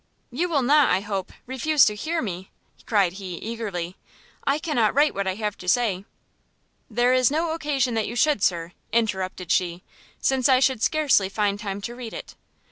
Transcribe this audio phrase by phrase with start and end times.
[0.31, 2.49] "You will not, I hope, refuse to hear me,"
[2.87, 3.97] cried he, eagerly,
[4.47, 6.05] "I cannot write what I have to say,"
[6.89, 9.83] "There is no occasion that you should, Sir," interrupted she,
[10.19, 12.33] "since I should scarcely find time to read it."